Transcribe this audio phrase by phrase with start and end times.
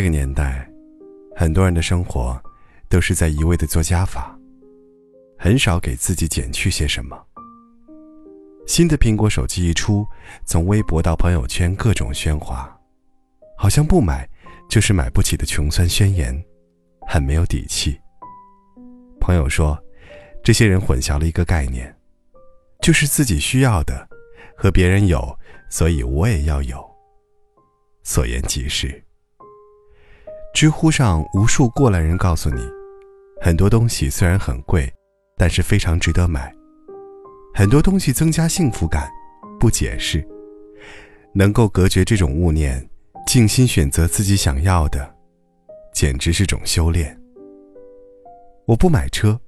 [0.00, 0.66] 这个年代，
[1.36, 2.42] 很多人的生活
[2.88, 4.34] 都是在一味的做加法，
[5.38, 7.22] 很少给自己减去些什么。
[8.66, 10.06] 新的苹果手机一出，
[10.46, 12.74] 从微博到朋友圈各种喧哗，
[13.58, 14.26] 好像不买
[14.70, 16.34] 就是买不起的穷酸宣言，
[17.06, 18.00] 很没有底气。
[19.20, 19.78] 朋友说，
[20.42, 21.94] 这些人混淆了一个概念，
[22.80, 24.08] 就是自己需要的
[24.56, 25.38] 和别人有，
[25.68, 26.82] 所以我也要有。
[28.02, 29.04] 所言极是。
[30.52, 32.60] 知乎上无数过来人告诉你，
[33.40, 34.92] 很多东西虽然很贵，
[35.36, 36.52] 但是非常值得买。
[37.54, 39.08] 很多东西增加幸福感，
[39.58, 40.26] 不解释。
[41.32, 42.84] 能够隔绝这种物念，
[43.26, 45.14] 静心选择自己想要的，
[45.94, 47.16] 简直是种修炼。
[48.66, 49.40] 我不买车，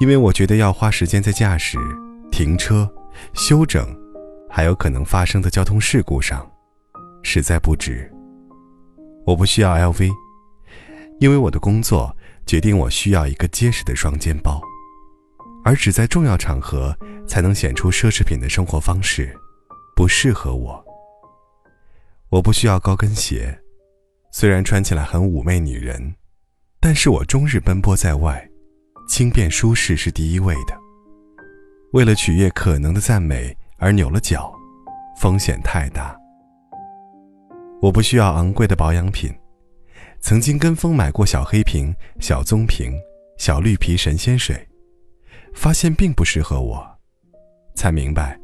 [0.00, 1.78] 因为我觉得要花时间在驾驶、
[2.32, 2.92] 停车、
[3.32, 3.86] 修整，
[4.50, 6.48] 还有可能发生的交通事故上，
[7.22, 8.12] 实在不值。
[9.30, 10.10] 我不需要 LV，
[11.20, 12.14] 因为我的工作
[12.46, 14.60] 决定我需要一个结实的双肩包，
[15.64, 16.92] 而只在重要场合
[17.28, 19.32] 才能显出奢侈品的生活方式，
[19.94, 20.84] 不适合我。
[22.30, 23.56] 我不需要高跟鞋，
[24.32, 26.16] 虽然穿起来很妩媚女人，
[26.80, 28.50] 但是我终日奔波在外，
[29.08, 30.76] 轻便舒适是第一位的。
[31.92, 34.52] 为了取悦可能的赞美而扭了脚，
[35.20, 36.19] 风险太大。
[37.80, 39.32] 我不需要昂贵的保养品，
[40.20, 42.92] 曾经跟风买过小黑瓶、小棕瓶、
[43.38, 44.54] 小绿皮神仙水，
[45.54, 46.86] 发现并不适合我，
[47.74, 48.38] 才明白，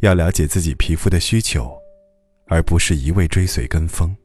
[0.00, 1.70] 要了解自己皮肤的需求，
[2.46, 4.16] 而不是一味追随跟风。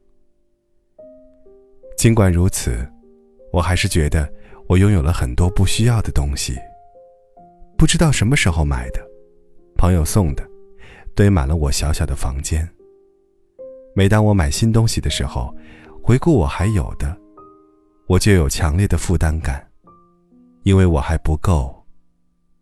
[1.98, 2.90] 尽管如此，
[3.52, 4.26] 我还是觉得
[4.66, 6.56] 我拥有了很多不需要的东西，
[7.76, 9.06] 不知道什么时候买的，
[9.76, 10.42] 朋友送的，
[11.14, 12.66] 堆满了我小小的房间。
[13.96, 15.54] 每当我买新东西的时候，
[16.02, 17.16] 回顾我还有的，
[18.08, 19.64] 我就有强烈的负担感，
[20.64, 21.86] 因为我还不够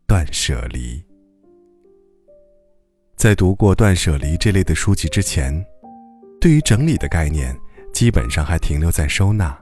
[0.07, 1.03] 断舍离。
[3.17, 5.65] 在读过《断舍离》这类的书籍之前，
[6.39, 7.59] 对于整理的概念，
[7.95, 9.59] 基本上还停留在收纳。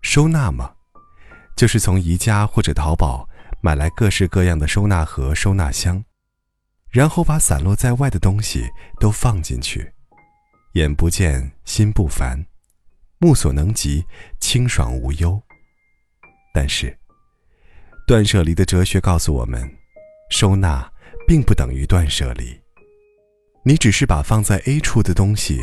[0.00, 0.72] 收纳嘛，
[1.56, 3.28] 就是从宜家或者淘宝
[3.60, 6.02] 买来各式各样的收纳盒、收纳箱，
[6.90, 8.64] 然后把散落在外的东西
[8.98, 9.92] 都放进去。
[10.72, 12.46] 眼不见心不烦，
[13.18, 14.02] 目所能及，
[14.40, 15.40] 清爽无忧。
[16.54, 16.96] 但是，
[18.06, 19.70] 断舍离的哲学告诉我们，
[20.30, 20.90] 收纳
[21.26, 22.58] 并不等于断舍离。
[23.64, 25.60] 你只是把放在 A 处的东西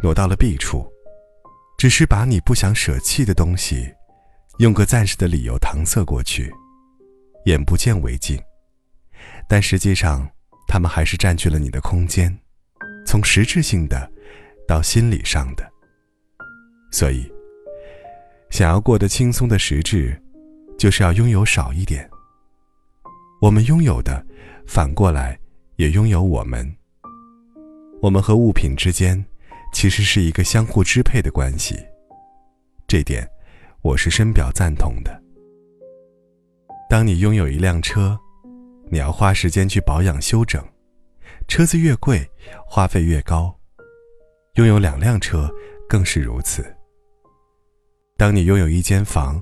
[0.00, 0.88] 挪到了 B 处，
[1.76, 3.92] 只是把你不想舍弃的东西，
[4.60, 6.52] 用个暂时的理由搪塞过去，
[7.46, 8.40] 眼不见为净。
[9.48, 10.30] 但实际上，
[10.68, 12.38] 它们还是占据了你的空间，
[13.04, 14.13] 从实质性的。
[14.66, 15.70] 到心理上的，
[16.90, 17.30] 所以，
[18.50, 20.20] 想要过得轻松的实质，
[20.78, 22.08] 就是要拥有少一点。
[23.40, 24.24] 我们拥有的，
[24.66, 25.38] 反过来
[25.76, 26.66] 也拥有我们。
[28.00, 29.22] 我们和物品之间，
[29.72, 31.76] 其实是一个相互支配的关系。
[32.86, 33.28] 这点，
[33.82, 35.22] 我是深表赞同的。
[36.88, 38.18] 当你拥有一辆车，
[38.90, 40.62] 你要花时间去保养修整，
[41.48, 42.26] 车子越贵，
[42.66, 43.58] 花费越高。
[44.54, 45.50] 拥有两辆车
[45.88, 46.64] 更是如此。
[48.16, 49.40] 当你拥有一间房，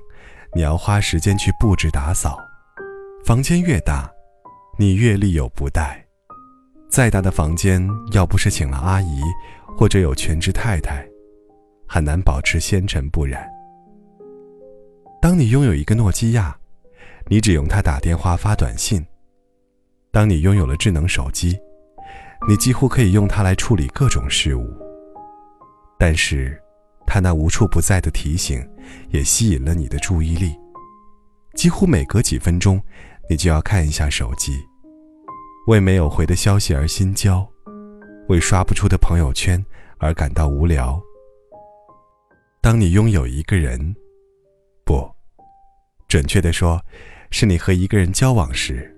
[0.55, 2.39] 你要花时间去布置打扫。
[3.23, 4.11] 房间越大，
[4.79, 6.03] 你越力有不逮。
[6.89, 9.21] 再大的房间，要不是请了阿姨，
[9.77, 11.07] 或者有全职太太，
[11.87, 13.47] 很难保持纤尘不染。
[15.21, 16.57] 当你拥有一个诺基亚，
[17.27, 19.05] 你只用它打电话发短信。
[20.11, 21.59] 当你拥有了智能手机，
[22.49, 24.67] 你几乎可以用它来处理各种事务。
[26.05, 26.61] 但是，
[27.07, 28.61] 他那无处不在的提醒，
[29.11, 30.53] 也吸引了你的注意力。
[31.55, 32.83] 几乎每隔几分钟，
[33.31, 34.59] 你就要看一下手机，
[35.69, 37.49] 为没有回的消息而心焦，
[38.29, 39.65] 为刷不出的朋友圈
[39.99, 41.01] 而感到无聊。
[42.61, 43.95] 当你拥有一个人，
[44.85, 45.09] 不，
[46.09, 46.85] 准确的说，
[47.31, 48.93] 是你和一个人交往时，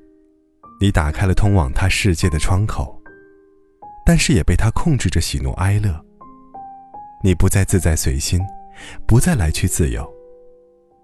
[0.80, 2.98] 你打开了通往他世界的窗口，
[4.06, 6.02] 但是也被他控制着喜怒哀乐。
[7.24, 8.38] 你不再自在随心，
[9.06, 10.06] 不再来去自由，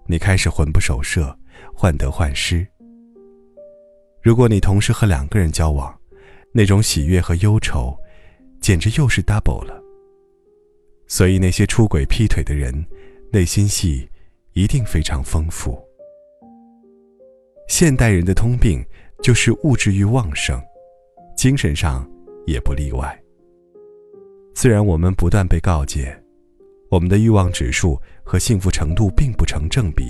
[0.05, 1.35] 你开始魂不守舍，
[1.73, 2.67] 患得患失。
[4.21, 5.99] 如果你同时和两个人交往，
[6.51, 7.97] 那种喜悦和忧愁，
[8.59, 9.81] 简直又是 double 了。
[11.07, 12.85] 所以那些出轨劈腿的人，
[13.33, 14.07] 内心戏
[14.53, 15.83] 一定非常丰富。
[17.67, 18.85] 现代人的通病
[19.23, 20.61] 就是物质欲旺盛，
[21.35, 22.07] 精神上
[22.45, 23.20] 也不例外。
[24.53, 26.15] 虽然我们不断被告诫，
[26.89, 30.05] 我们的欲望指数和幸福程度并不成正比。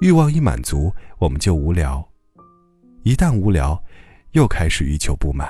[0.00, 2.04] 欲望一满足，我们就无聊；
[3.04, 3.80] 一旦无聊，
[4.32, 5.48] 又开始欲求不满。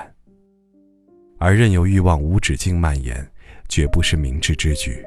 [1.39, 3.27] 而任由欲望无止境蔓延，
[3.67, 5.03] 绝不是明智之举。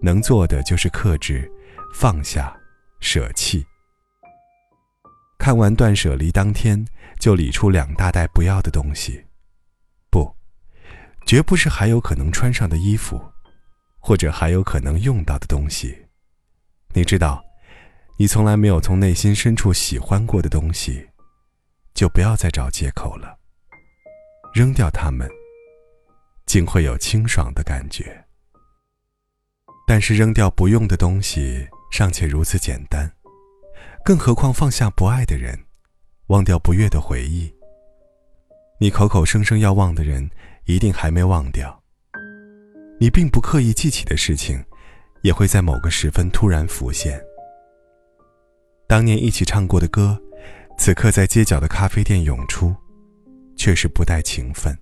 [0.00, 1.50] 能做的就是克制、
[1.94, 2.56] 放下、
[3.00, 3.62] 舍弃。
[5.38, 6.82] 看完断舍离当天，
[7.20, 9.22] 就理出两大袋不要的东西，
[11.28, 13.22] 绝不是还有可能穿上的衣服，
[13.98, 15.94] 或者还有可能用到的东西。
[16.94, 17.44] 你知道，
[18.18, 21.06] 你从来没有从内心深处喜欢过的东西，
[21.92, 23.36] 就不要再找借口了。
[24.54, 25.28] 扔掉它们，
[26.46, 28.24] 竟会有清爽的感觉。
[29.86, 33.12] 但是扔掉不用的东西尚且如此简单，
[34.02, 35.66] 更何况放下不爱的人，
[36.28, 37.54] 忘掉不悦的回忆。
[38.80, 40.30] 你口口声声要忘的人，
[40.68, 41.82] 一定还没忘掉。
[43.00, 44.62] 你并不刻意记起的事情，
[45.22, 47.20] 也会在某个时分突然浮现。
[48.86, 50.20] 当年一起唱过的歌，
[50.78, 52.74] 此刻在街角的咖啡店涌出，
[53.56, 54.76] 却是不带情分。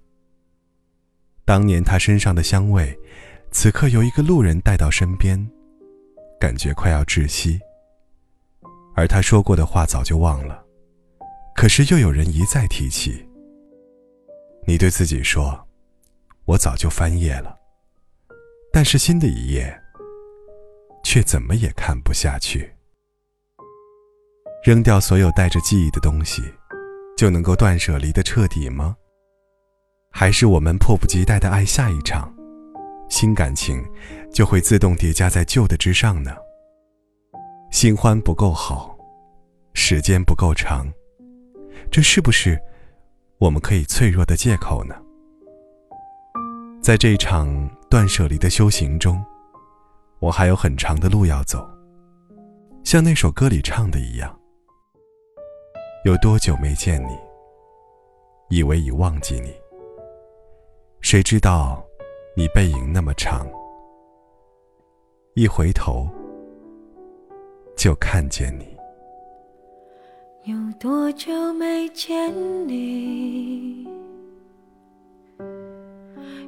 [1.44, 2.94] 当年他身上的香味。
[3.52, 5.38] 此刻由一个路人带到身边，
[6.38, 7.58] 感觉快要窒息。
[8.94, 10.62] 而他说过的话早就忘了，
[11.54, 13.26] 可是又有人一再提起。
[14.66, 15.65] 你对自己说
[16.46, 17.58] ：“我早就翻页了。”
[18.72, 19.82] 但是新的一页，
[21.02, 22.74] 却怎么也看不下去。
[24.64, 26.42] 扔掉所有带着记忆的东西，
[27.16, 28.96] 就能够断舍离的彻底吗？
[30.10, 32.34] 还是我们迫不及待的爱下一场？
[33.08, 33.82] 新感情
[34.32, 36.36] 就会自动叠加在旧的之上呢。
[37.70, 38.98] 新欢不够好，
[39.72, 40.86] 时间不够长，
[41.90, 42.60] 这是不是
[43.38, 44.96] 我们可以脆弱的借口呢？
[46.86, 47.48] 在这场
[47.90, 49.20] 断舍离的修行中，
[50.20, 51.68] 我还有很长的路要走。
[52.84, 54.38] 像那首歌里唱的一样，
[56.04, 57.18] 有多久没见你？
[58.50, 59.52] 以为已忘记你，
[61.00, 61.84] 谁知道？
[62.36, 63.44] 你背影那么长，
[65.34, 66.08] 一回头
[67.76, 68.76] 就看见你。
[70.44, 72.32] 有多久没见
[72.68, 74.05] 你？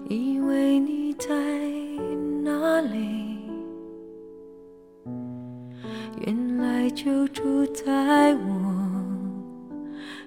[0.06, 1.34] 以为你在
[2.42, 3.38] 哪里？
[6.26, 8.74] 原来就住在我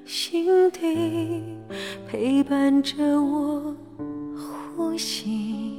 [0.06, 1.44] 心底，
[2.08, 3.76] 陪伴着我。
[4.76, 5.78] 呼吸，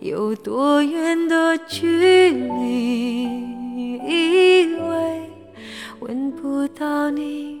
[0.00, 3.24] 有多远的距离？
[4.04, 5.30] 以为
[6.00, 7.60] 闻不到你